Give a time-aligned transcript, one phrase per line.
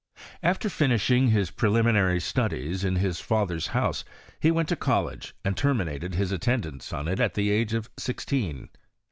[0.41, 4.03] After finishing his preliminary studies in his father's bouse,
[4.39, 7.87] he went to college, and terminated his at tendance on it at the age of
[7.99, 8.69] sixteen.